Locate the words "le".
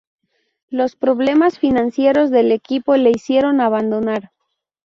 2.97-3.11